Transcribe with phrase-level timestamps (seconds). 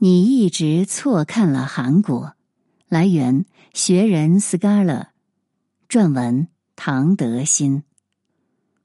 [0.00, 2.34] 你一直错看了韩国。
[2.88, 5.08] 来源：学人 Scholar，
[5.88, 7.82] 撰文唐德新。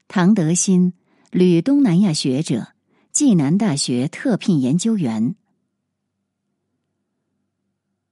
[0.08, 0.92] 唐德新，
[1.30, 2.74] 旅东南亚学者，
[3.12, 5.36] 暨南大学特聘研究员。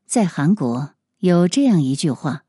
[0.06, 2.44] 在韩国有这样一句话：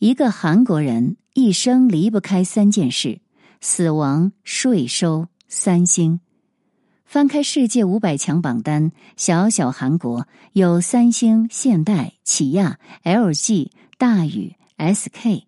[0.00, 3.20] 一个韩国人一生离不开三件事：
[3.60, 6.20] 死亡、税收、三星。
[7.04, 13.68] 翻开世界五百强榜单，小小韩国有三星、现代、起亚、LG、
[13.98, 15.42] 大宇、SK。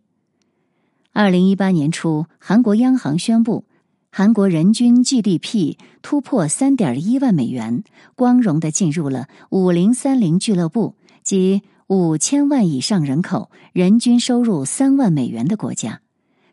[1.13, 3.65] 二零一八年初，韩国央行宣布，
[4.13, 7.83] 韩国人均 GDP 突破三点一万美元，
[8.15, 10.95] 光荣的进入了五零三零俱乐部，
[11.25, 16.01] 即五千万以上人口、人均收入三万美元的国家。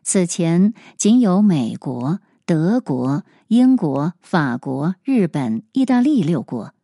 [0.02, 2.18] 此前仅有美国。
[2.46, 6.74] 德国、英国、法国、日本、意大利六国，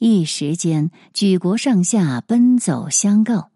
[0.00, 3.50] 一时间举国上下奔走相告。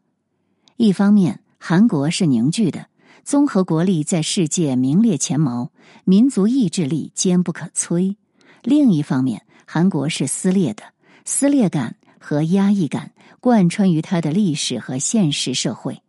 [0.76, 2.87] 一方面，韩国是凝聚的，
[3.24, 5.73] 综合国力在世界名列前茅，
[6.04, 8.14] 民族意志力坚不可摧；
[8.62, 10.84] 另一方面，韩国是撕裂的，
[11.24, 16.02] 撕裂感和压抑感贯穿于它的历史和现实社会。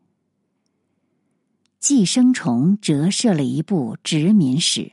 [1.80, 4.92] 寄生虫折射了一部殖民史。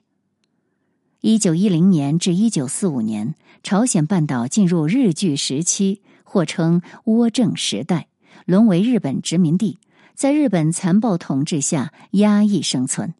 [1.22, 8.08] 一九一零年至一九四五年，朝鲜半岛进入日据时期，或称倭政时代，
[8.44, 9.78] 沦为日本殖民地，
[10.16, 13.14] 在日本残暴统治下压抑生存。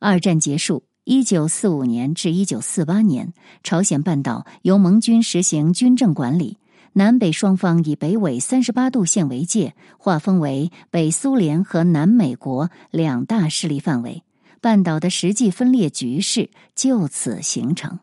[0.00, 6.58] 二战结束，一九四五年至一九四八年，朝鲜半岛由盟军实行军政管理，
[6.94, 14.24] 南北双方以北纬三十八度线为界，划分为北苏联和南美国两大势力范围。
[14.60, 17.98] 半岛的实际分裂局势就此形成。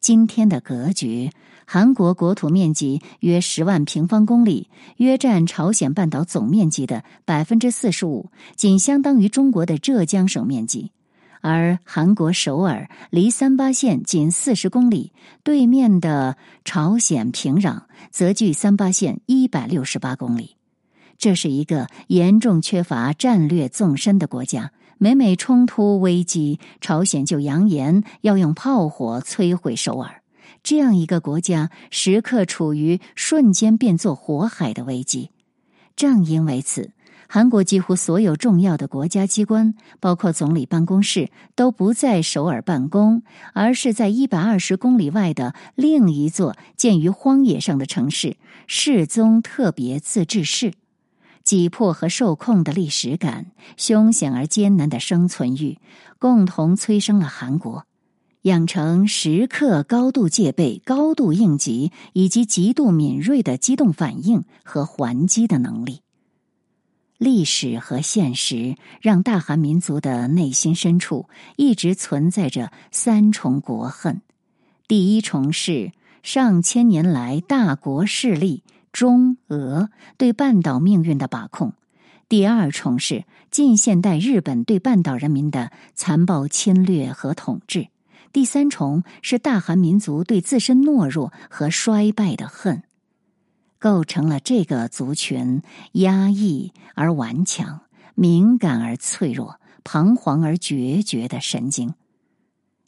[0.00, 1.30] 今天的格局，
[1.64, 10.90] 韩国国土面积约十万平方公里，约占朝鲜半岛总面积的百分之四十五，仅相当于中国的浙江省面积。
[11.40, 15.12] 而韩国首尔离三八线仅四十公里，
[15.42, 20.56] 对面的朝鲜平壤则距三八线一百六十八公里。
[21.18, 24.72] 这是一个严重缺乏战略纵深的国家。
[25.02, 30.22] 每每冲突危机，朝鲜就扬言要用炮火摧毁首尔。
[30.62, 35.30] 这样一个国家，时刻处于瞬间变作火海的危机。
[35.96, 36.92] 正因为此，
[37.28, 43.24] 韩国几乎所有重要的国家机关，包括总理办公室，都不在首尔办公，
[43.54, 48.36] 而是在一百二十公里外的另一座建于荒野上的城市——
[48.68, 50.74] 世宗特别自治市。
[51.44, 55.78] 挤迫和受控的历史感，凶险而艰难的生存欲，
[56.18, 57.84] 共同催生了韩国
[58.42, 66.00] 养成时刻高度戒备、高度应急以及极度敏锐的机动反应和还击的能力。
[67.18, 74.22] 历史和现实让大韩民族的内心深处一直存在着三重国恨：
[74.88, 75.92] 第一重是
[76.24, 78.64] 上千年来大国势力。
[78.92, 79.88] 中俄
[80.18, 81.72] 对半岛命运的把控，
[82.28, 87.88] 第二重是近现代日本对半岛人民的残暴侵略和统治，
[88.32, 92.82] 第三重是大韩民族对自身懦弱和衰败的恨，
[93.78, 97.80] 构成了这个族群压抑而顽强、
[98.14, 101.94] 敏感而脆弱、彷徨而决绝的神经。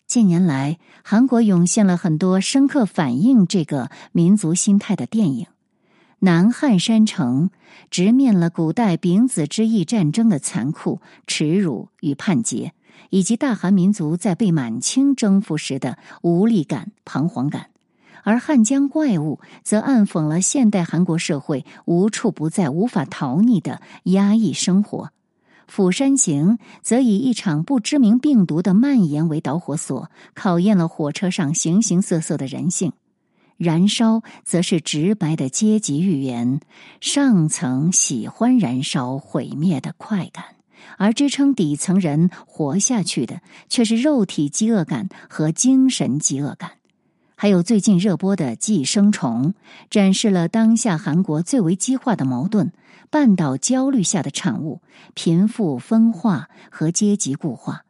[0.06, 5.46] 近年来，韩国涌现了很多深刻反映这个民族心态的电影。
[6.24, 7.50] 南汉山城
[7.90, 12.72] 直面了古代丙子之役战争的残酷、耻辱与叛劫，
[13.10, 17.64] 以及大韩民族在被满清征服时的无力感、彷徨感；
[18.22, 25.10] 而汉江怪物则暗讽了现代韩国社会无处不在、无法逃匿的压抑生活。
[25.68, 32.94] 釜山行则以一场不知名病毒的蔓延为导火索，考验了火车上形形色色的人性。
[33.64, 36.60] 燃烧则是直白的阶级预言，
[37.00, 40.44] 上层喜欢燃烧毁灭的快感，
[40.98, 46.72] 而支撑底层人活下去的却是肉体饥饿感和精神饥饿感。
[47.36, 49.52] 还有最近热播的《寄生虫》，
[49.90, 52.70] 展示了当下韩国最为激化的矛盾：
[53.10, 54.80] 半岛焦虑下的产物，
[55.14, 57.78] 贫富分化和阶级固化。《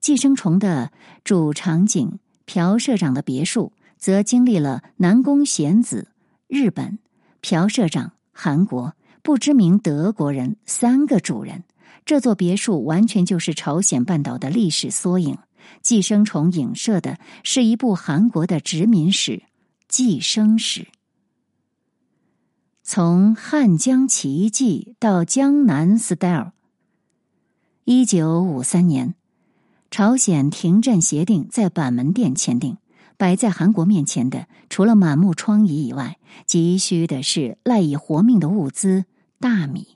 [0.00, 0.92] 寄生虫》的
[1.24, 3.72] 主场景，朴社长的别墅。
[4.00, 6.08] 则经历了南宫贤子、
[6.48, 6.98] 日本
[7.42, 11.62] 朴社长、韩国不知名德国人三个主人。
[12.06, 15.38] 这座别墅完全就是朝鲜半岛的历史缩影。
[15.82, 19.42] 寄生虫影射的是一部韩国的殖民史——
[19.86, 20.88] 寄生史。
[22.82, 26.52] 从汉江奇迹到江南 style。
[27.84, 29.14] 一九五三年，
[29.90, 32.78] 朝鲜停战协定在板门店签订。
[33.20, 39.04] 摆在韩国面前的，除了满目疮痍以外，急需的是赖以活命的物资——
[39.38, 39.88] 大米。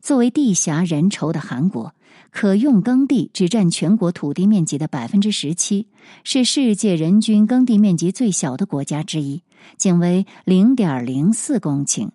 [0.00, 1.94] 作为地狭人稠的韩国，
[2.32, 5.86] 可用耕地只占全国土地面积的百分之十七，
[6.24, 9.44] 是世界人均耕地面积最小的国家之一，
[9.76, 12.08] 仅为零点零四公顷，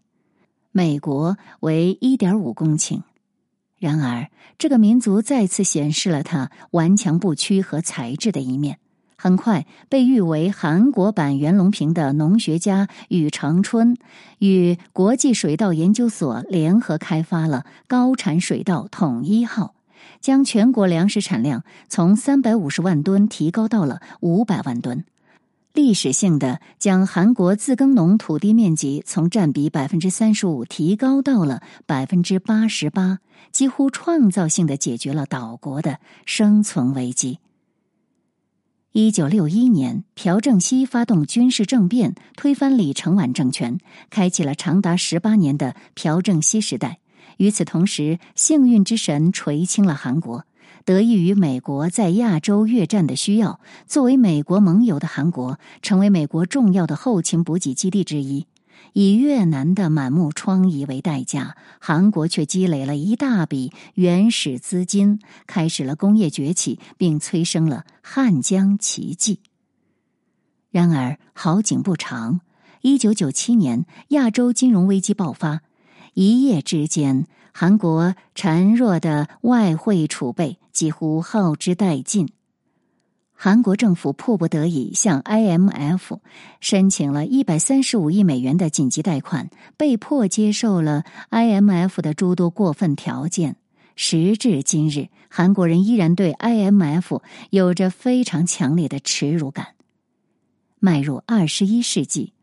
[0.73, 3.03] 美国为一点五公顷。
[3.77, 8.79] 然而，这个民族再次显示了他顽强不屈和才智的一面。
[9.25, 13.97] 很快被誉为韩国版袁隆平的农学家宇长春，
[14.37, 19.73] 与国际水稻研究所联合开发了高产水稻统一号，
[20.21, 25.03] 将全国粮食产量从三百五十万吨提高到了五百万吨，
[25.73, 33.17] 历史性的将韩国自耕农土地面积从占比百分之三十五提高到了百分之八十八，
[33.51, 35.97] 几乎创造性的解决了岛国的
[36.27, 37.39] 生存危机。
[38.97, 43.77] 一九六一年，朴正熙发动军事政变，推翻李承晚政权，
[44.09, 46.99] 开启了长达十八年的朴正熙时代。
[47.35, 50.45] 与此同时，幸运之神垂青了韩国。
[50.85, 58.47] 得益于美国在亚洲越战的需要，作为美国盟友的韩国，成为美国重要的后勤补给基地之一。
[58.95, 69.41] 以越南的满目疮痍为代价，韩国却积累了一大笔原始资金，开始了工业崛起，并催生了汉江奇迹。
[70.71, 72.39] 然而好景不长，
[72.83, 75.59] 一九九七年亚洲金融危机爆发，
[76.13, 82.29] 一夜之间，韩国孱弱的外汇储备几乎耗之殆尽。
[83.37, 86.19] 韩国政府迫不得已向 IMF
[86.61, 93.57] 申请了一百三十五亿美元的紧急贷款，被迫接受了 IMF 的诸多过分条件。
[93.97, 99.67] 时至今日，韩国人依然对 IMF 有着非常强烈的耻辱感。
[100.79, 102.33] 迈入二十一世纪，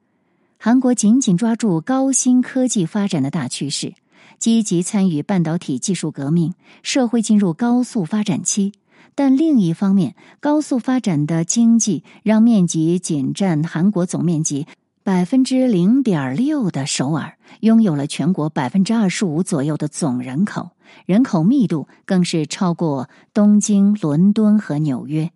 [0.58, 3.94] 韩国紧紧抓住高新科技发展的大趋势，
[4.38, 8.72] 积极参与半导体技术革命，社会进入高速发展期。
[9.14, 14.66] 但另一方面，高速发展的经济让面积仅占韩国总面积
[15.04, 20.70] 百分之零点六的首尔拥有了全国百分之二十五左右的总人口，
[21.04, 25.30] 人口密度更是超过东京、伦敦和纽约。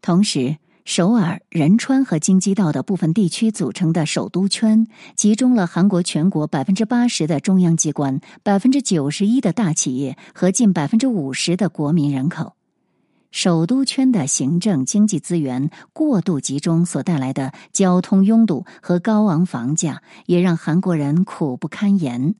[0.00, 4.86] 同时，首尔、仁川和京畿道的部分地区组成的首都圈，
[5.16, 12.57] 集中了韩国全国百分之八十的中央机关、百分之九十一的大企业和近百分之五十的国民人口。
[13.40, 22.34] 首都圈的行政经济资源过度集中所带来的交通拥堵和高昂房价，也让韩国人苦不堪言。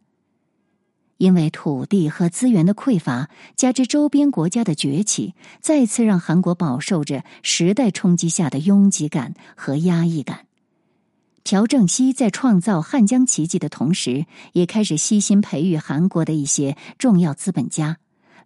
[1.19, 10.47] 因为土地和资源的匮乏，加之周边国家的崛起，再次让韩国饱受着时代冲击下的拥挤感和压抑感。
[11.45, 17.99] 朴正熙在创造汉江奇迹的同时，也开始悉心培育韩国的一些重要资本家。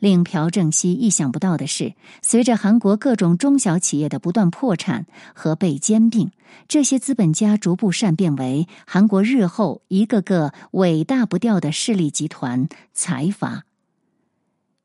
[0.03, 6.33] 令朴正熙意想不到的是，随着韩国各种中小企业的不断破产和被兼并，
[6.67, 13.63] 这些资本家逐步善变为韩国日后一个个伟大不掉的势力集团财阀。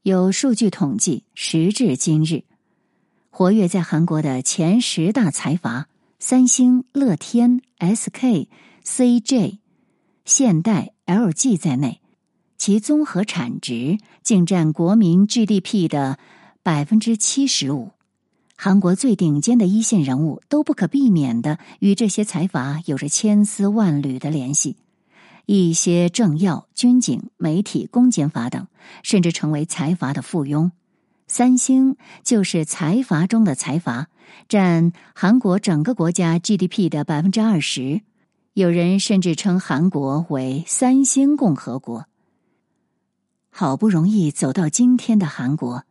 [0.04, 2.44] 有数据统计，时至今日，
[3.32, 5.88] 活跃在韩国的前十大财阀——
[6.22, 8.50] 三星、乐天、SK、
[8.86, 9.58] CJ、
[10.26, 12.02] 现代、LG 在内。
[12.68, 16.20] 其综合产值竟占国民 GDP 的
[16.64, 17.92] 百分之七十五，
[18.58, 24.76] 韩国最顶尖的一线人物都不可避免的与这些财阀有着千丝万缕的联系，
[25.46, 28.68] 一些政要、军警、媒体、公检法等，
[29.02, 30.72] 甚至成为财阀的附庸。
[31.26, 34.08] 三星就是财阀中的财阀，
[34.50, 38.02] 占韩国整个国家 GDP 的百分之二十，
[38.56, 42.08] 有人甚至称韩国为“三星共和国”。
[43.60, 45.84] 好不容易走到今天的韩国，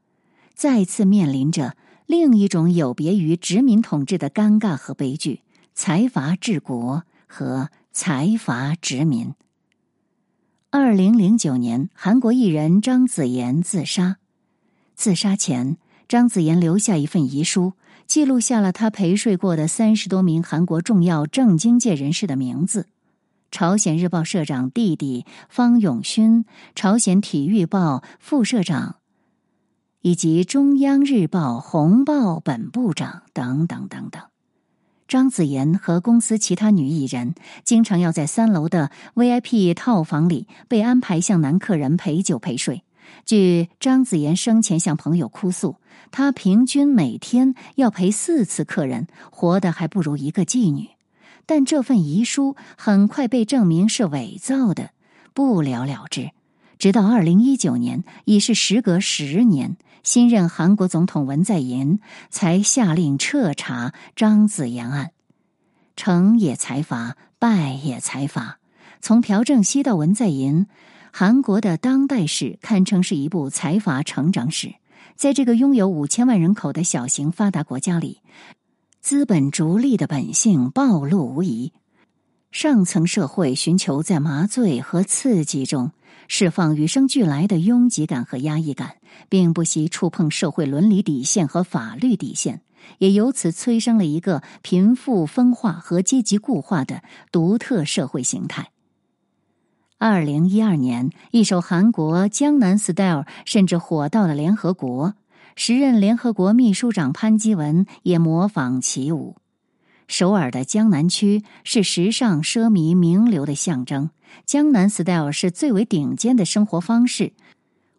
[0.54, 5.40] 再次面临着另一种有别于殖民统治的尴尬和悲剧：
[5.74, 9.34] 财阀治国和财阀殖民。
[10.70, 14.18] 二零零九年，韩国艺人张子妍自杀。
[14.94, 17.72] 自杀前，张子妍留下一份遗书，
[18.06, 22.86] 记录下了他陪睡过的三十多名韩国重要政经界人士的名字。
[23.56, 26.44] 朝鲜日报社长弟弟方永勋、
[26.74, 28.96] 朝鲜体育报副社长，
[30.02, 34.22] 以及中央日报红报本部长等等等等。
[35.08, 37.34] 张子妍和公司其他女艺人
[37.64, 42.82] 经常要在三楼的 VIP 套房里被安排向男客人陪酒陪睡。
[43.24, 45.76] 据张子妍生前向朋友哭诉，
[46.10, 50.90] 她平均每天要陪四次客人，活得还不如一个妓女。
[51.46, 54.90] 但这份遗书很快被证明是伪造的，
[55.32, 56.30] 不了了之。
[56.78, 65.12] 直到二零一九年，已是时隔十年，新任韩国总统文在寅才下令彻查张子妍案。
[65.96, 68.58] 成也财阀，败也财阀。
[69.00, 70.66] 从朴正熙到文在寅，
[71.12, 74.74] 韩国的当代史堪称是一部财阀成长史。
[75.14, 78.20] 在这个拥有五千万人口的小型发达国家里，
[79.08, 81.72] 资本逐利的本性暴露无遗。
[82.50, 85.92] 上层社会寻求在麻醉和刺激中。
[86.26, 88.96] 释放与生俱来的拥挤感和压抑感，
[89.28, 92.62] 并不惜触碰社会伦理底线和法律底线，
[92.98, 98.72] 也由此催生了一个贫富分化和阶级固化的独特社会形态。
[99.98, 105.14] 二零一二年，一首韩国《江南 Style》甚至火到了联合国，
[105.56, 109.36] 时任联合国秘书长潘基文也模仿起舞。
[110.06, 114.10] 首尔的江南区是时尚、奢靡、名流的象征。
[114.44, 117.32] 江南 style 是最为顶尖的生活方式。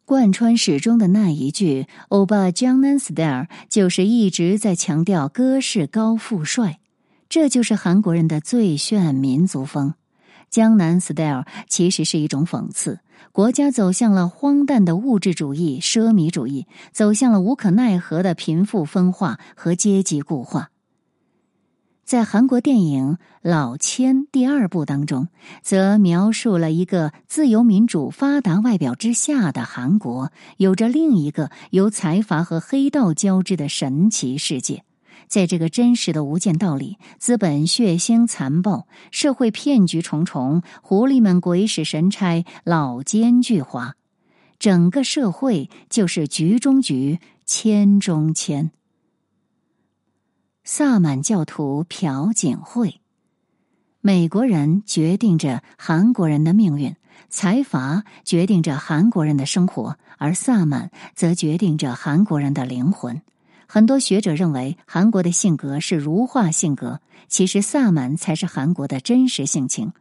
[0.06, 6.80] 贯穿始终的那一句“欧巴江南 style”，就是一直在强调哥式高富帅。
[7.28, 9.96] 这就是韩国人的最炫民族风。
[10.50, 13.00] 江南 style 其实是一种讽刺：
[13.32, 20.70] 国家走向了荒诞的物质主义、奢靡主义，走向了无可奈何的贫富分化和阶级固化。
[22.04, 25.28] 在韩国电影《老千》第二部当中，
[25.62, 34.87] 则描述了一个自由民主、发达外表之下的韩国，有着另一个由财阀和黑道交织的神奇世界。
[35.28, 43.94] 在这个真实的无间道里，资本血腥残暴，社会骗局重重，狐狸们鬼使神差，老奸巨猾，
[44.58, 48.72] 整个社会就是局中局，千中千。
[50.64, 53.00] 萨满教徒朴槿惠，
[54.02, 56.96] 美国人决定着韩国人的命运，
[57.30, 63.22] 财阀决定着韩国人的生活，而萨满则决定着韩国人的灵魂。
[63.68, 69.92] 很多学者认为，韩国的性格是儒化性格，其实萨满才是韩国的真实性情。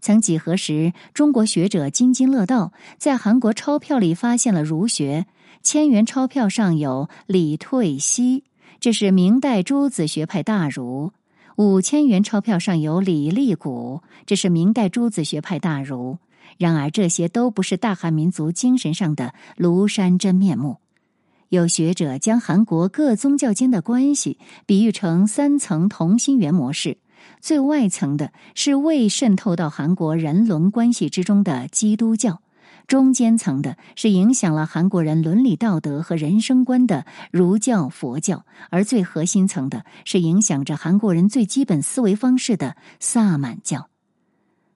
[0.00, 5.26] 曾几何时，中国学者津津乐道，在韩国钞票里发现了儒学，
[5.62, 8.44] 千元钞票上有李退熙。
[8.78, 11.12] 这是明代诸子学派大儒，
[11.56, 16.18] 五千元钞票上有李立古，这是明代诸子学派大儒。
[16.58, 20.76] 然而，这些都不是大韩民族精神上的庐山真面目。
[21.50, 26.98] 有学者将韩国各宗教间的关系比喻成三层同心圆模式，
[27.40, 32.42] 最外层的是未渗透到韩国人伦关系之中的基督教。
[32.86, 43.88] 中间层的是影响了韩国人伦理道德和人生观的儒教、佛教，而最核心层的是影响着韩国人最基本思维方式的萨满教。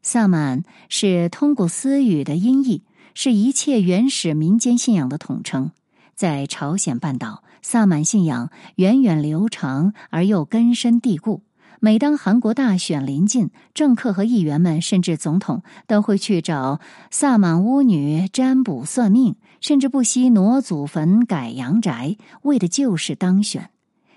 [0.01, 2.83] 萨满是通古斯语的音译，
[3.15, 5.71] 是一切原始民间信仰的统称。
[6.23, 11.43] 在朝鲜半岛，萨满信仰源远流长而又根深蒂固。
[11.81, 16.79] 每当韩国大选临近，政客和议员们，甚至总统，都会去找
[17.11, 23.71] 萨满巫女占卜算命，甚至不惜挪祖坟、改阳宅，为的就是当选。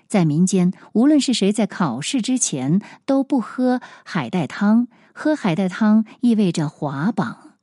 [0.06, 7.55] 在民间，无论是谁在考试之前都不喝海带汤，喝海带汤意味着滑榜。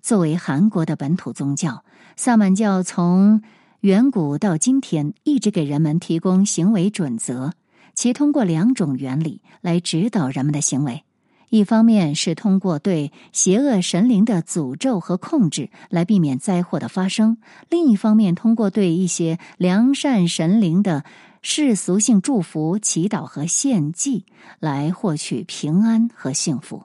[0.00, 1.84] 作为韩国的本土宗教，
[2.16, 3.42] 萨满教从
[3.80, 7.52] 远古到今天一直给人们提供行为准则。
[7.94, 11.04] 其通过两种原理来指导人们的行为，
[11.50, 17.36] 一方面是通过对邪恶神灵的诅咒和控制来避免灾祸的发生；
[17.68, 21.04] 另一方面，通过对一些良善神灵的
[21.42, 24.24] 世俗性祝福、祈祷和献祭
[24.60, 26.84] 来获取平安和幸福。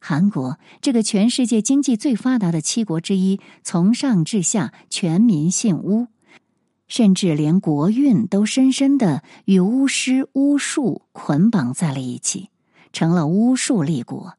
[0.00, 6.06] 韩国这个全世界经济最发达的七国之一，从上至下全民信巫。
[6.86, 12.48] 甚至连国运都深深的与巫师巫术捆绑在了一起，
[12.94, 14.38] 成了巫术立国。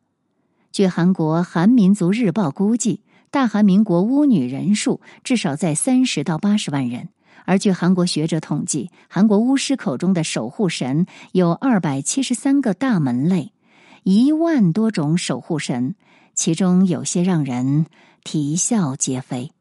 [0.71, 7.09] 据韩国《韩民族日报》估计，大韩民国巫女人数至少在三十到八十万人。
[7.45, 13.53] 而据韩国学者统计，韩国巫师口中的守护神有二百七十三个大门类，
[14.03, 15.95] 一万多种守护神，
[16.33, 17.85] 其中有些让人
[18.23, 19.51] 啼笑皆非。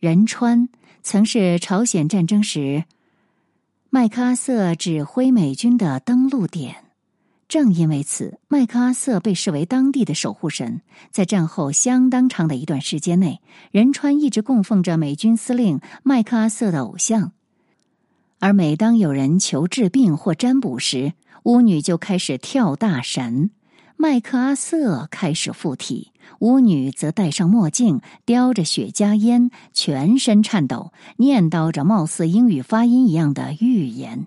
[0.00, 0.68] 仁川。
[1.06, 2.84] 曾是朝鲜战争时
[3.90, 6.76] 麦克阿瑟指挥美军的登陆点。
[7.46, 10.80] 正因为此，麦克阿瑟被视为当地的守护神。
[11.10, 17.32] 在战后相当长的一段时间内，仁川一直供奉着美军司令麦克阿瑟的偶像。
[18.38, 21.12] 而每当有人求治病或占卜时，
[21.44, 23.50] 巫女就开始跳大神。
[23.96, 26.10] 麦克阿瑟开始附体，
[26.40, 34.26] 巫女则戴上墨镜，叼着雪茄烟，全身颤抖，念叨着貌似英语发音一样的预言。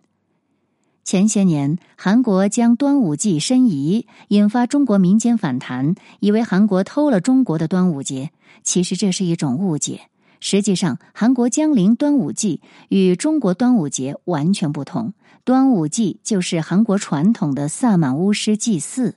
[1.03, 8.29] 前些年，韩国将端午祭申遗，引发中国民间反弹，以为韩国偷了中国的端午节。
[8.63, 10.01] 其实这是一种误解。
[10.39, 15.13] 实际上，韩国江陵端午祭与中国端午节完全不同。
[15.47, 19.15] 端午祭就是韩国传统的萨满巫师祭祀。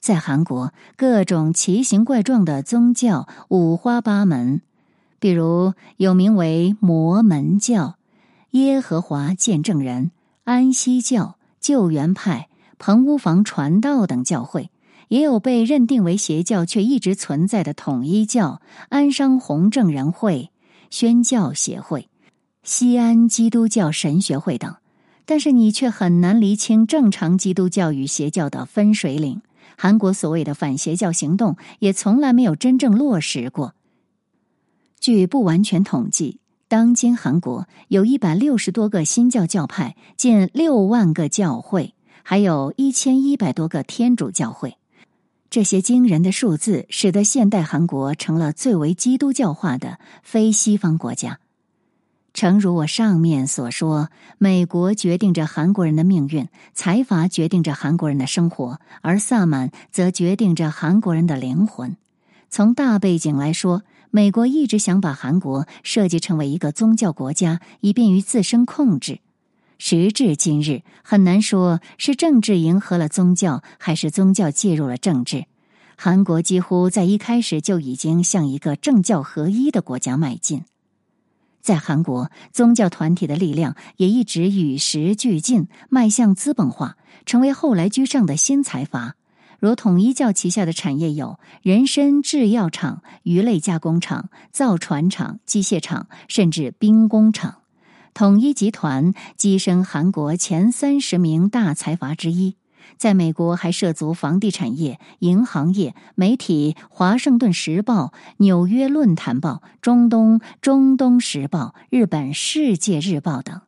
[0.00, 4.60] 在韩国，各种奇形怪状的宗教五花八门，
[5.20, 7.94] 比如有名为摩门教、
[8.50, 10.10] 耶和华见证人、
[10.42, 12.48] 安息教、救援派、
[12.80, 14.70] 棚屋房传道等教会；
[15.06, 20.50] 也有被认定为邪教却一直存在的统一教、安商弘正人会、
[20.90, 22.08] 宣教协会、
[22.64, 24.74] 西安基督教神学会等。
[25.26, 29.42] 但是你却很难厘清正常基督教与邪教的分水岭。
[29.76, 33.74] 韩国所谓的反邪教行动也从来没有真正落实过。
[34.98, 44.76] 据不完全统计，当今韩国有一百六十多个新教教派，近六万个教会，还有一千一百多个天主教会。
[45.48, 51.39] 这些惊人的数字使得现代韩国成了最为基督教化的非西方国家。
[52.32, 54.08] 诚如我上面所说，
[54.38, 61.96] 美国决定着韩国人的命运，财阀决定着韩国人的生活，而萨满则决定着韩国人的灵魂。
[62.48, 69.20] 从大背景来说，美国一直想把韩国设计成为一个宗教国家，以便于自身控制。
[69.78, 75.46] 时至今日，很难说是政治迎合了宗教，还是宗教介入了政治。
[75.96, 80.64] 韩国几乎在一开始就已经向一个政教合一的国家迈进。
[81.60, 86.96] 在韩国，宗教团体的力量也一直与时俱进，迈向资本化，
[87.26, 89.16] 成为后来居上的新财阀。
[89.58, 97.56] 如统一教旗下的产业有人参制药厂、鱼类加工厂、造船厂、机械厂，甚至兵工厂。
[98.14, 102.56] 统一集团跻身韩国前三十名大财阀之一。
[102.96, 108.06] 在美国还涉足房地产业、银行业、媒体，《华盛顿时报》、
[108.38, 113.60] 《纽约论坛报》、中东《中东时报》、日本《世界日报》等。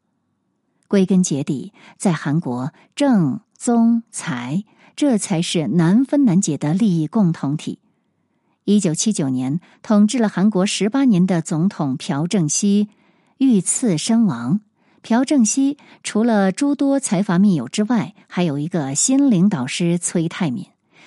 [0.88, 7.78] 归根结底，在韩国，政、宗、财，这才是难分难解的利益共同体。
[8.64, 12.90] 一九七九年，统治了韩国十八年的总统朴正熙
[13.38, 14.60] 遇刺身亡。
[15.02, 20.66] 朴正熙除了诸多财阀密友之外，还有一个心灵导师崔泰敏。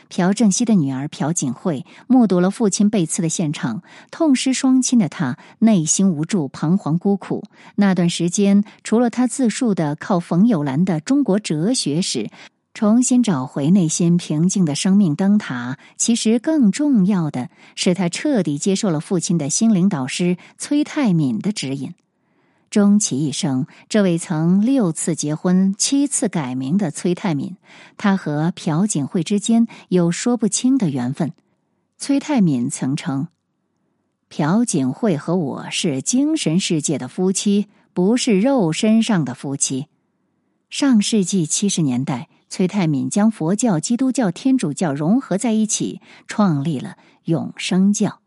[0.10, 3.82] 朴正熙的女儿朴槿惠目睹了父亲被刺的现场，
[4.12, 7.44] 痛失双亲的她内心无助、彷徨孤苦。
[7.76, 12.30] 那段时间，除了她自述的靠冯友兰的中国哲学史
[12.74, 21.94] 重新找回内心平静的生命灯塔，其实更重要的是，他彻底接受了父亲的心灵导师崔泰敏的指引。
[22.76, 27.56] 终其一生，这位曾六次结婚、七次改名的崔泰敏，
[27.96, 31.32] 他和朴槿惠之间有说不清的缘分。
[31.98, 33.30] 崔泰敏曾称
[34.28, 39.88] ：“朴槿惠和我是精神世界的夫妻，不是肉身上的夫妻。”
[40.70, 48.20] 上世纪七十年代，崔泰敏将佛教、基督教、天主教融合在一起，创立了永生教。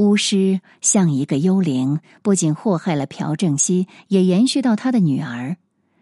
[0.00, 5.58] 巫师像一个幽灵，不仅祸害了朴正熙，也延续到他的女儿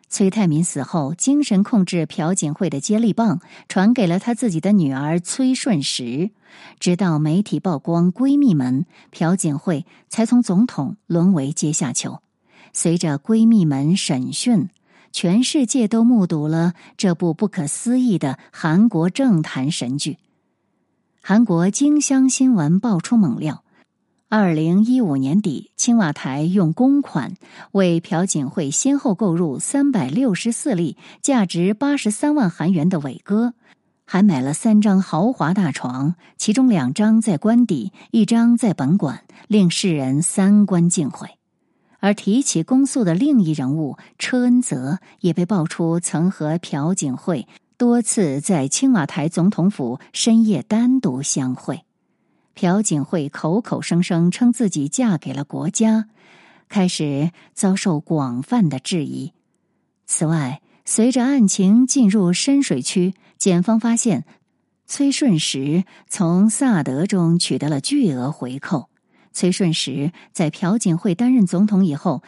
[0.09, 6.31] 崔泰民死后，精神控制朴槿惠的接力棒传给了他自己的女儿崔顺实。
[6.79, 12.21] 直到媒体曝光闺蜜门，朴槿惠才从总统沦为阶下囚。
[12.73, 14.69] 随着闺蜜门审讯，
[15.11, 20.19] 全世界都目睹了这部不可思议的韩国政坛神剧。
[21.21, 23.65] 韩国京乡新闻爆出猛料。
[24.31, 27.33] 二零一五年底，青瓦台用公款
[27.73, 33.55] 为朴槿惠先后购入三百六十四例价值八十三万韩元的伟哥，
[34.05, 41.31] 还买了三张豪华大床，其中两张在官邸，一张在本馆，令世人三观尽毁。
[41.99, 51.85] 而提起公诉的另一人物车恩泽，也被爆出曾和朴槿惠多次在青瓦台总统府深夜单独相会。
[52.61, 56.09] 朴槿惠口口声声称自己嫁给了国家，
[56.69, 59.33] 开始遭受广泛的质疑。
[60.07, 64.25] 此外，随着案情进入深水区，检方发现
[64.87, 68.91] 崔顺实从萨德中取得了巨额回扣。
[69.33, 72.25] 崔顺实在朴槿惠担任总统以后，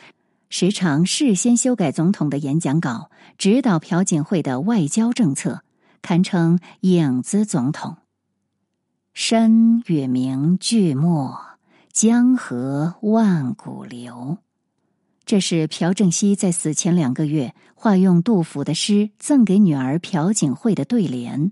[0.49, 5.65] 时常事先修改总统的演讲稿，指导朴槿惠的外交政策，
[6.03, 7.97] 堪称影子总统。
[9.13, 11.37] 山月明巨没，
[11.93, 14.39] 江河万古流。
[15.27, 21.51] 这是朴正熙在死前两个月化用杜甫的诗赠给女儿朴槿惠的对联：“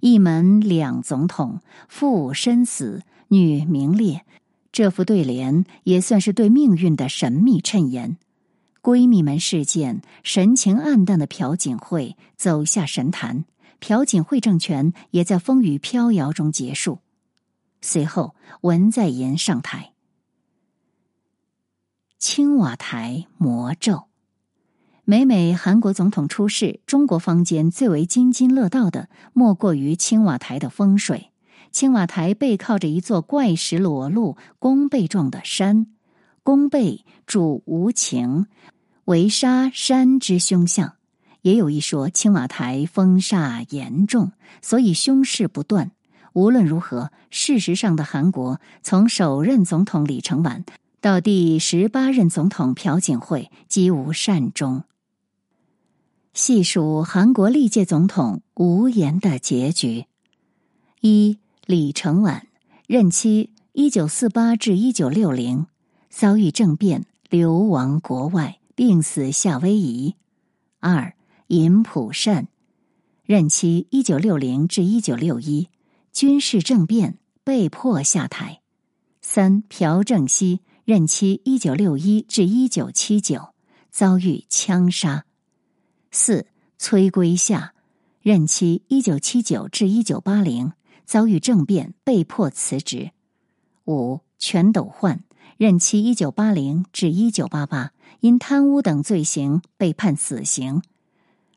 [0.00, 4.24] 一门两总统，父身死，女名列。”
[4.72, 8.16] 这副对联也算是对命运的神秘衬言。
[8.80, 13.44] 闺蜜们事件，神情黯淡的朴槿惠走下神坛，
[13.80, 17.00] 朴槿惠政权也在风雨飘摇中结束。
[17.80, 19.92] 随后，文在寅上台。
[22.18, 24.04] 青瓦台魔咒，
[25.04, 31.32] 每每韩国总统出事，中国坊间最为津津乐道的，莫过于青瓦台的风水。
[31.72, 35.86] 青瓦台背靠着一座怪石裸露、弓背状的山，
[36.42, 38.46] 弓背主无情，
[39.06, 40.99] 为杀山之凶相。
[41.42, 45.92] 也有一说，青瓦台风煞严重，所以凶事不断。
[46.32, 50.64] 无论如何，事实上的韩国从首任总统李承晚
[51.00, 54.84] 到第十八任总统朴槿惠，几无善终。
[56.32, 60.06] 细数韩国历届总统无言的结局：
[61.00, 62.46] 一、李承晚
[62.86, 65.66] 任期一九四八至一九六零，
[66.08, 70.14] 遭遇政变，流亡国外，病死夏威夷；
[70.78, 71.14] 二、
[71.50, 72.46] 尹普善
[73.24, 75.68] 任期一九六零至一九六一。
[76.12, 78.60] 军事政变被迫下台。
[79.20, 83.52] 三朴正熙任期一九六一至一九七九，
[83.90, 85.24] 遭遇枪杀。
[86.12, 86.46] 四
[86.78, 87.74] 崔圭夏
[88.20, 90.72] 任期一九七九至一九八零，
[91.04, 93.10] 遭遇政变被迫辞职。
[93.86, 95.24] 五全斗焕
[95.56, 100.82] 任期一九八零至一九八八，因贪污等罪行被判死刑。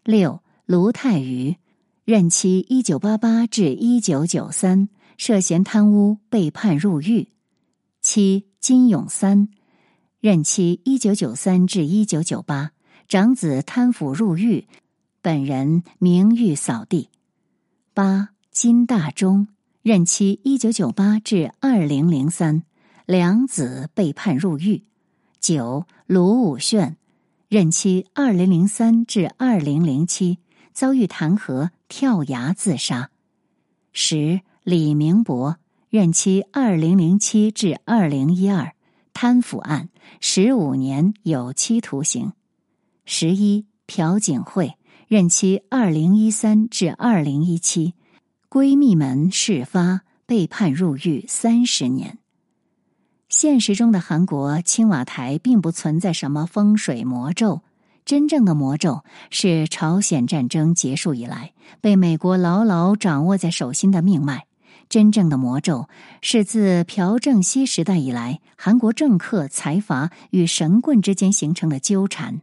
[0.04, 1.58] 六卢泰愚。
[2.06, 7.30] 任期一九八八至一九九三，涉嫌贪污被判入狱。
[8.02, 9.48] 七金永三，
[10.20, 12.72] 任期一九九三至一九九八，
[13.08, 14.68] 长子贪腐入狱，
[15.22, 17.08] 本人名誉扫地。
[17.94, 19.48] 八金大中，
[19.82, 22.64] 任期一九九八至二零零三，
[23.06, 24.84] 两子被判入狱。
[25.40, 26.98] 九卢武铉，
[27.54, 30.40] 任期二零零三至二零零七。
[30.72, 33.12] 遭遇弹劾，跳崖自杀。
[33.92, 38.74] 十李明博任期二零零七至二零一二，
[39.14, 39.90] 贪腐案
[40.20, 42.34] 十五年有期徒刑。
[43.06, 44.74] 十一朴槿惠
[45.08, 47.94] 任期二零一三至二零一七，
[48.50, 52.18] 闺蜜门事发被判入狱三十年。
[53.36, 57.62] 现实中的韩国青瓦台并不存在什么风水魔咒。
[58.06, 64.46] 真正的魔咒是朝鲜战争结束以来被美国牢牢掌握在手心的命脉。
[64.88, 65.90] 真正的魔咒
[66.22, 72.42] 是自朴正熙时代以来，韩国政客财阀与神棍之间形成的纠缠。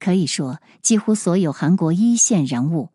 [0.00, 2.88] 可以说，几乎所有韩国一线人物、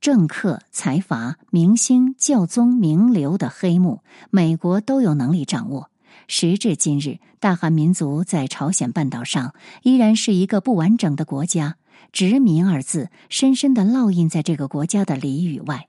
[0.00, 5.90] 政客、财阀、明星、教宗、名流的黑幕，美国都有能力掌握。
[6.28, 11.76] 时至今日，大韩民族在朝鲜半岛上依然是一个不完整的国家
[12.12, 15.88] ，“殖民”二字深深的烙印在这个国家的里与外。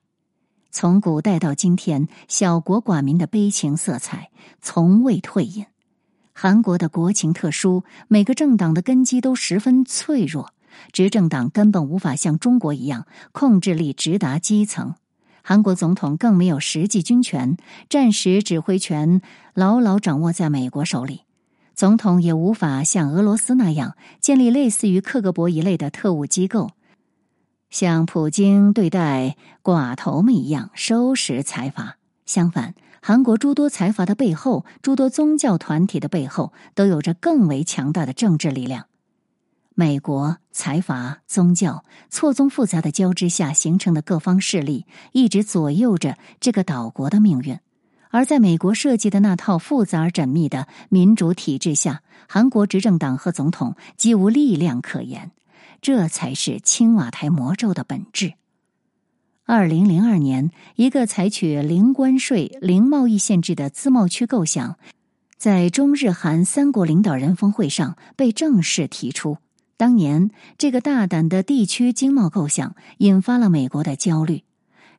[0.72, 5.65] 从古代到今天，小国寡民的悲情色彩从未退隐。
[6.34, 10.52] 韩国的国情特殊，每个政党的根基都十分脆弱，
[10.91, 14.96] 执政党根本无法像中国一样控制力直达基层。
[15.45, 17.58] 韩国总统更没有实际军权，
[17.89, 19.21] 战时指挥权
[19.53, 21.23] 牢牢掌握在美国手里。
[21.75, 26.71] 总统也无法像俄罗斯那样建立类似于克格勃一类的特务机构，
[27.69, 31.97] 像普京对待寡头们一样收拾财阀。
[32.25, 38.86] 相反，韩国诸多财阀的背后，诸多宗教团体的背后，都有着更为强大的政治力量。
[39.75, 47.57] 美国财阀、宗教错综复杂的交织下形成的各方势力，一直左右着这个岛国的命运。
[48.12, 55.31] 而在美国设计的那套复杂而缜密的民主体制下，韩国执政党和总统几无力量可言。
[55.81, 58.36] 这才是青瓦台魔咒的本质。
[59.45, 64.77] 二零零二年，一个采取零关税、零贸易限制的自贸区构想。
[65.36, 69.39] 在中日韩三国领导人峰会上被正式提出。
[69.75, 74.43] 当年，这个大胆的地区经贸构想引发了美国的焦虑。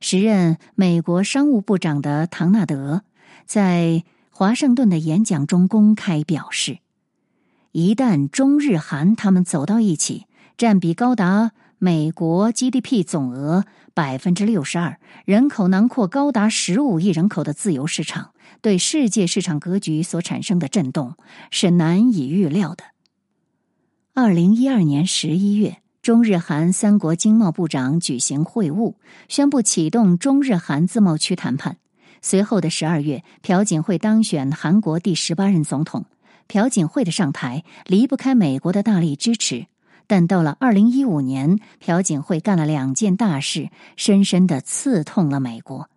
[0.01, 3.05] 时任美国商务部长的唐纳德
[3.47, 6.79] 在华盛顿的演讲中公开表示
[7.73, 10.27] ：“一旦中日韩他们走到一起，
[10.59, 21.15] 占比高达美国 GDP 总额百分之六十二，人口囊括高达十五亿人口的自由市场，对世界市场格局所产生的震动
[21.51, 22.85] 是难以预料的。”
[24.17, 28.95] 二零一二年十一月，中日韩三国经贸部长举行会晤，
[29.29, 31.79] 宣布启动中日韩自贸区谈判。
[32.23, 36.05] 随后的十二月，朴槿惠当选韩国第十八任总统。
[36.47, 39.67] 朴槿惠的上台离不开美国的大力支持，
[40.07, 45.91] 但到了二零一五年，朴槿惠干了两件大事，深深的刺痛了美国。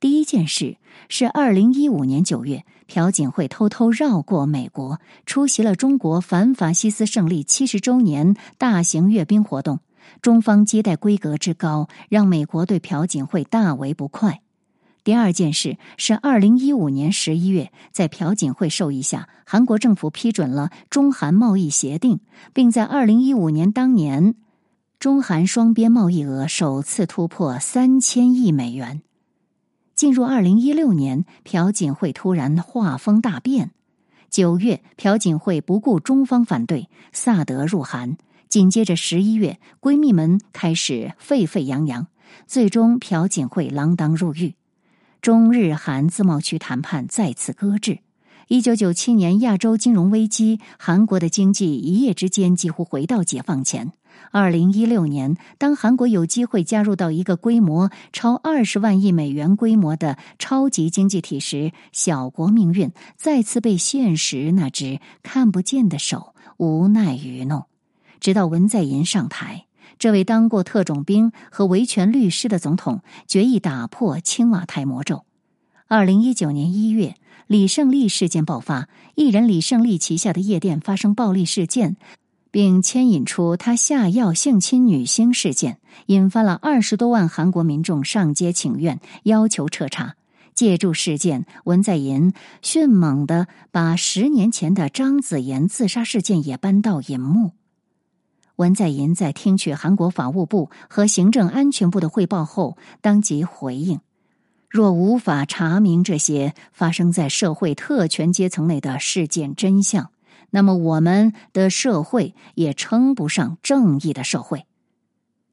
[0.00, 0.78] 第一件事
[1.10, 9.80] 是，二零一五年九月，朴槿惠偷偷绕过美国，出席了中国反法西斯胜利七十周年大型阅兵活动。
[10.20, 14.42] 中方接待规格之高，让美国对朴槿惠大为不快。
[15.04, 22.20] 第二件事是，二零一五年十一月，在朴槿惠授意下，韩国政府批准了中韩贸易协定，
[22.52, 24.34] 并在二零一五年当年，
[24.98, 29.00] 中韩双边贸易额首次突破三千亿美元。
[30.02, 33.70] 进入二零一六年，朴槿惠突然画风大变。
[34.30, 38.16] 九月，朴槿惠不顾中方反对，萨德入韩。
[38.48, 42.08] 紧接着十一月，闺蜜们开始沸沸扬扬，
[42.48, 44.56] 最终朴槿惠锒铛入狱。
[45.20, 48.00] 中日韩自贸区谈判再次搁置。
[48.48, 53.92] 一九九七年亚洲金融危机，韩国的经济一夜之间几乎回到解放前。
[54.32, 67.66] 二零一六年，当韩国有机会加入到一个规模超二十万亿美元规模的超级经济体时，小国命运再次被现实那只看不见的手无奈愚弄。
[68.20, 69.66] 直到文在寅上台，
[69.98, 75.26] 这位当过特种兵和维权律师的总统决意打破青瓦台魔咒。
[75.88, 77.16] 二零一九年一月，
[77.46, 81.96] 李胜利事件爆发，艺人李胜利旗下的夜店发生暴力事件。
[82.52, 90.14] 并牵引出他下药性侵女星事件，引发了二十多万韩国民众上街请愿，要求彻查。
[90.54, 97.52] 借助事件，文在寅迅猛的把十年前的张子妍自杀事件也搬到荧幕。
[98.56, 104.00] 文在寅在听取韩国法务部和行政安全部的汇报后，当即回应：
[104.68, 110.11] 若无法查明这些发生在社会特权阶层内的事件真相。
[110.54, 114.66] 那么，我们的社会也称不上正义的社会，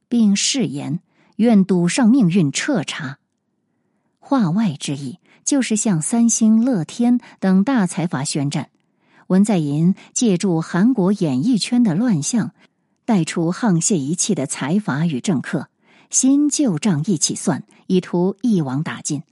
[0.10, 1.00] 并誓言
[1.38, 3.18] 愿赌上命运彻查。
[4.20, 8.72] 话外之意就是向三星、乐天等大财阀宣战。
[9.28, 12.52] 文在寅借助韩国演艺圈的乱象，
[13.06, 15.70] 带出沆瀣一气的财阀与政客，
[16.10, 19.24] 新旧账一起算，以图一网打尽。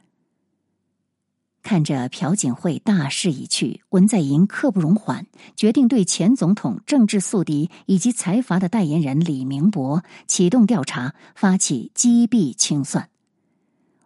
[1.68, 5.28] 看着朴槿惠大势已去，文在寅刻不容缓，
[5.58, 13.10] 决定对前总统、政治宿敌以及财阀的代言人李明博启动调查，发起击毙清算。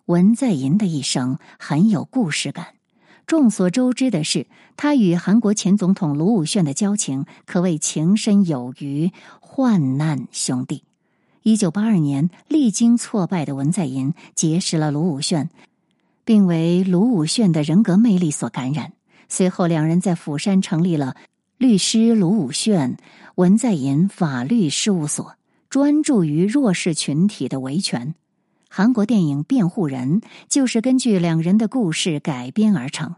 [0.08, 2.66] 文在寅的一生很有故事感。
[3.28, 10.84] 众所周知的是，他与韩国前总统卢武铉的交情可谓情深有余，患难兄弟。
[11.44, 15.48] 一九八二年，历经挫败的文在寅结识了卢武铉。
[16.24, 18.94] 并为卢武铉的人格魅力所感染。
[19.28, 21.16] 随后，两人在釜山成立了
[21.58, 22.98] 律师卢武铉、
[23.36, 25.36] 文在寅法律事务所，
[25.70, 28.16] 专注于弱势群体的维权。
[28.70, 33.16] 韩国电影《辩护人》就是根据两人的故事改编而成。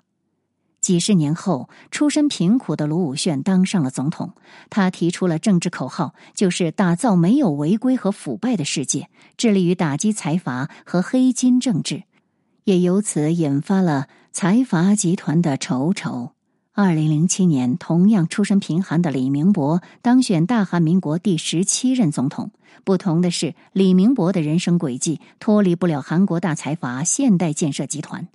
[0.82, 4.34] 几十年后，出身贫苦的卢武铉当上了总统，
[4.70, 12.04] 他提出了政治口号，就是打造没有违规和腐败的世界，致力于打击财阀和黑金政治。
[12.64, 16.32] 也由此引发了财阀集团的仇仇。
[16.72, 22.52] 二零零七年，同样出身贫寒的李明博当选大韩民国第十七任总统。
[22.84, 28.28] 不同的是，李明博的人生轨迹脱离不了韩国大财阀现代建设集团。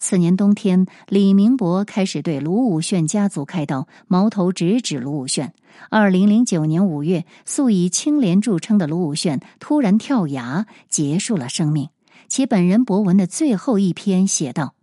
[0.00, 5.52] 次年冬天，李明博开始对卢武铉家族开刀，矛头直指卢武铉。
[5.90, 11.88] 二零零九年五月，素以清廉著称的卢武铉突然跳崖，结束了生命。
[12.34, 14.74] 其本人博文的最后一篇写道：“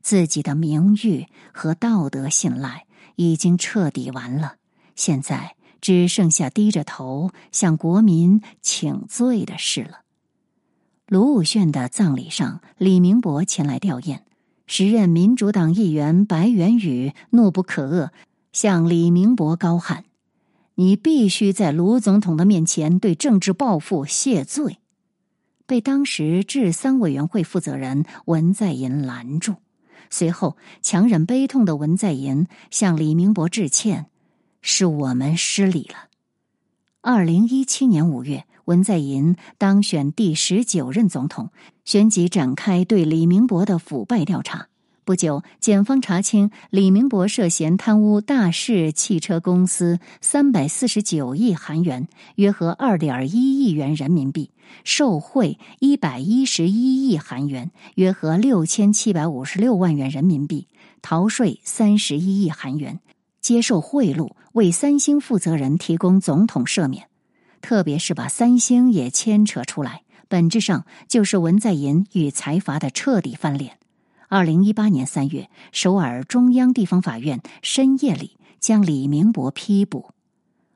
[0.00, 4.54] 自己的名誉和道德信赖已经彻底完了，
[4.94, 10.02] 现在只剩下低着头向国民请罪的事了。”
[11.10, 14.20] 卢武铉的葬礼上，李明博前来吊唁。
[14.68, 18.10] 时任民主党议员白元宇怒不可遏，
[18.52, 20.04] 向李明博高喊
[20.76, 24.78] ：“你必须在卢总统的面前对政治报复谢罪。”
[25.70, 29.54] 被当时治丧委员会负责人文在寅拦住，
[30.10, 34.06] 随后强忍悲痛的文在寅向李明博致歉
[34.62, 36.08] ：“是我们失礼了。”
[37.02, 38.46] 二零一七年五月。
[38.66, 41.50] 文在寅当选第十九任总统，
[41.84, 44.69] 旋即展开对李明博的腐败调查。
[45.10, 52.06] 不久，检方查清李明博涉嫌贪污大势汽车公司三百四十九亿韩元
[52.38, 54.52] （约合二点一亿元人民币），
[54.84, 60.68] 受贿一百一十一亿韩元（约合六千七百五十六万元人民币），
[61.02, 63.00] 逃税三十一亿韩元，
[63.40, 67.08] 接受贿赂，为三星负责人提供总统赦免。
[67.60, 73.79] 特别是把三星也牵扯出来，本质上就是文在寅与财阀的彻底翻脸。
[74.32, 80.10] 二零一八年三月，首尔中央地方法院深夜里将李明博批捕。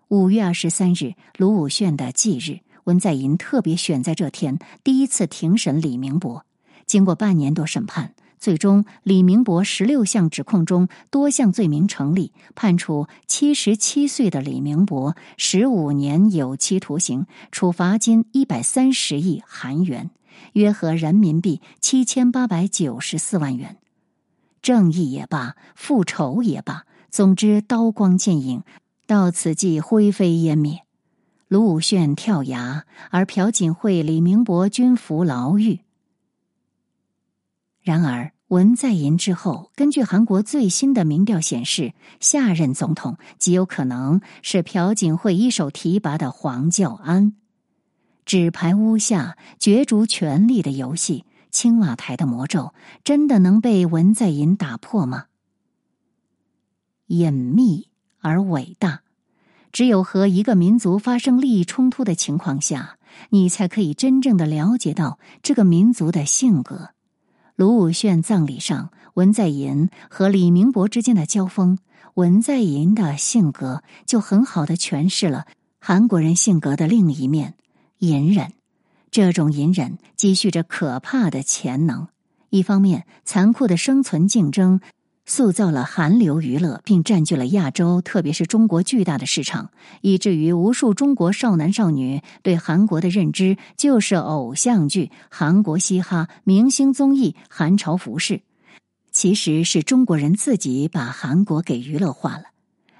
[0.08, 6.44] 五月二十三日，卢武铉的忌日，文在寅特别选在这天第一次庭审李明博。
[6.84, 8.14] 经过半年多审判。
[8.40, 20.10] 最终，李明博十六项指控中多项罪名成立，判处七十七岁的李明博十五年有期徒刑，处罚金一百三十亿韩元，
[20.52, 23.78] 约合人民币七千八百九十四万元。
[24.62, 28.62] 正义也罢，复仇也罢，总之刀光剑影，
[29.06, 30.80] 到此即灰飞烟灭。
[31.48, 35.80] 卢武铉跳崖，而朴槿惠、李明博均服牢狱。
[37.82, 38.32] 然而。
[38.48, 47.34] 文在寅之后，根据韩国最新的民调显示，下任总统极有可能是朴槿惠一手提拔的黄教安。
[48.24, 52.72] 纸牌屋下角逐权力的游戏，青瓦台的魔咒，
[53.04, 55.26] 真的能被文在寅打破吗？
[57.08, 57.88] 隐秘
[58.20, 59.02] 而伟大，
[59.70, 62.96] 只有和一个民族发生利益冲突的情况下，
[63.28, 66.90] 你才可以真正的了解到这个民族的性格。
[67.56, 71.78] 卢武铉葬礼上，文在寅和李明博之间的交锋，
[72.14, 75.46] 文在寅的性格就很好的诠释了
[75.78, 77.54] 韩国人性格的另一面——
[78.08, 78.52] 隐忍。
[79.10, 82.08] 这种隐忍积蓄着可怕的潜能。
[82.50, 84.80] 一方面，残酷的生存竞争。
[85.26, 89.70] 塑造了韩流娱乐，并占据了亚洲，特别是中国巨大的市场，
[90.02, 98.42] 以至于无数中国少男少女对韩国的认知就是偶像剧、韩国嘻哈、明星综艺、韩潮服饰。
[99.12, 102.44] 其实是中国人自己把韩国给娱乐化了。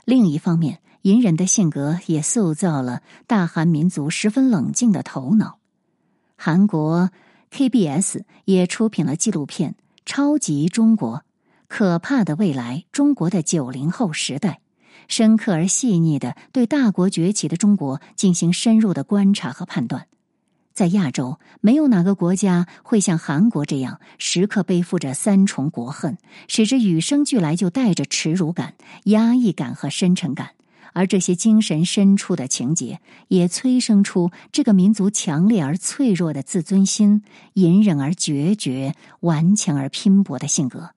[0.07, 5.59] 另一方面，隐忍的性格也塑造了大韩民族十分冷静的头脑。
[6.35, 7.11] 韩国
[7.51, 9.73] KBS 也出品了纪录片
[10.07, 11.19] 《超级中国》。
[11.69, 14.61] 可怕的未来，中国的九零后时代，
[15.07, 20.07] 深刻而细腻的对大国崛起的中国进行深入的观察和判断。
[20.73, 26.17] 在亚洲，没有哪个国家会像韩国这样，时刻背负着三重国恨，
[26.49, 30.53] 使之与生俱来就带着耻辱感、压抑感和深沉感。
[30.95, 40.93] 而这些精神深处的情节，也催生出这个民族强烈而脆弱的自尊心、隐忍而决绝、顽强而拼搏的性格。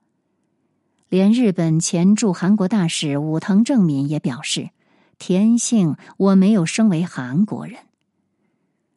[1.09, 4.69] 连日本前驻韩国大使武藤正敏也表示
[5.17, 7.79] ：“天性我没有生为韩国人。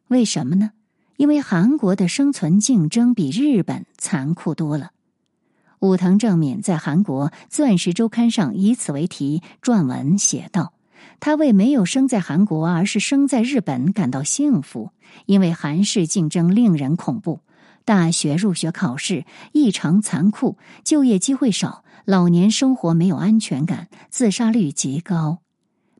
[0.07, 0.71] 为什么呢？
[1.17, 4.91] 因为韩国的生存竞争比日本残酷多了。”
[5.79, 10.73] 武藤正敏在韩国《钻石周刊》上以此为题撰文写道
[11.21, 14.89] ：“他为没有生在韩国而是生在日本感到幸福，
[15.27, 17.39] 因为韩式竞争令人恐怖，
[17.85, 25.37] 大学入学考试异常残酷，就业机会少。”老年生活没有安全感，自杀率极高，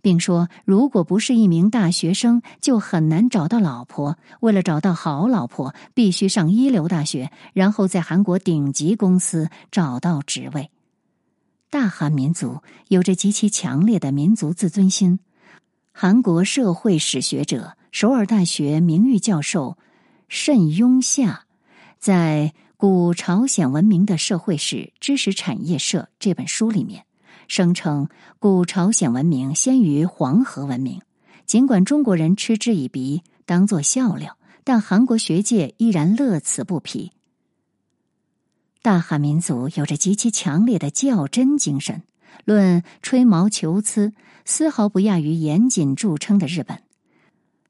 [0.01, 4.17] 并说，如果不是一名大学生，就很难找到老婆。
[4.39, 10.71] 为了找到好老婆，必须上一流大学，然后在韩国顶级公司找到职位。
[11.71, 15.19] 大韩民族有着极其强烈的民族自尊心。
[15.91, 19.77] 韩国社会史学者、首尔大学名誉教授
[20.27, 21.45] 慎庸夏
[21.97, 22.53] 在。
[22.81, 27.05] 古朝鲜文明的社会史知识产业社这本书里面
[27.47, 28.09] 声称，
[28.39, 30.99] 古朝鲜文明先于黄河文明。
[31.45, 37.11] 尽管中国人嗤之以鼻，当作笑料，但韩国学界依然乐此不疲。
[38.83, 42.01] 大韩民族有着极其强烈的较真精神，
[42.45, 44.13] 论吹毛求疵，
[44.43, 46.79] 丝毫不亚于严谨著称的日本。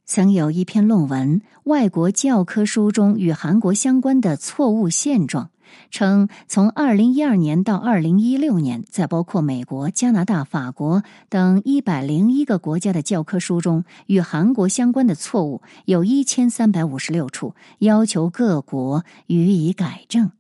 [0.06, 5.46] 曾有一篇论文《外国教科书中与韩国相关的错误现状》，
[5.90, 20.32] 称，从二零一二年到二零一六年，在包括美国、加拿大、法国等一百零一个国家的教科书中，与韩国相关的错误有一千三百五十六处，要求各国予以改正。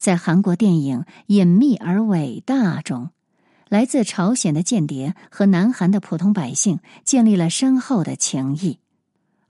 [0.00, 3.10] 在韩国电影《隐秘而伟大》中，
[3.68, 8.78] 来自朝鲜的间谍和南韩的普通百姓建立了深厚的情谊。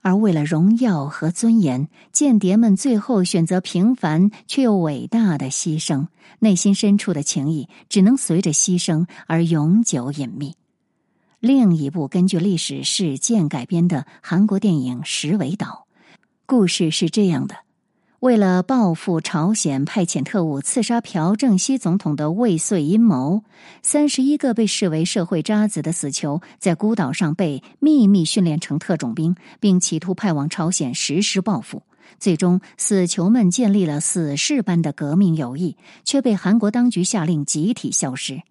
[0.01, 6.07] 而为了荣耀和尊严，间谍们最后选择平凡却又伟大的牺牲，
[6.39, 10.55] 内心深处的情谊只能随着牺牲而永久隐秘。
[11.39, 15.87] 另一部根据历史事件改编的韩国电影《石尾岛》，
[16.45, 17.55] 故事是这样的。
[18.21, 23.43] 为了报复朝鲜派遣特务刺杀朴正熙总统的未遂阴谋，
[23.81, 31.81] 三十一个被视为社会渣子的死囚在孤岛上被秘密训练成特种兵，并企图派往朝鲜实施报复。
[32.19, 38.43] 最终，死囚们建立了死士般的革命友谊，却被韩国当局下令集体消失。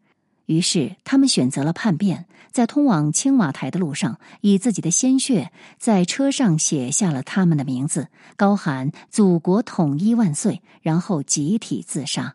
[0.50, 12.34] 于是，他们选择了叛变，在通往青瓦台的路上，以自己的鲜血在车上写下了他们的名字，高喊“祖国统一万岁”，然后集体自杀。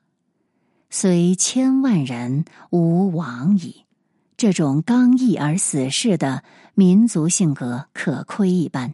[0.89, 3.84] 虽千万人，吾往矣。
[4.38, 8.93] 这种刚毅而死士的民族性格，可窥一斑。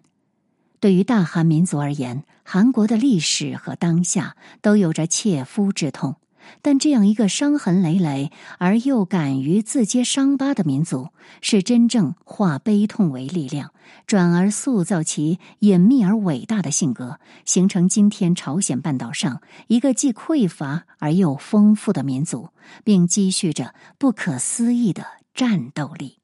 [0.80, 6.16] 对于大韩民族而言，韩国的历史和当下都有着切肤之痛。
[6.62, 11.10] 但这样一个伤痕累累而又敢于自揭伤疤的民族，
[11.42, 13.72] 是真正化悲痛为力量，
[14.08, 22.50] 转而塑造其隐秘而伟大的性格，形成今天朝鲜半岛上一个既匮乏而又丰富的民族，
[22.84, 26.21] 并积蓄着不可思议的战斗力。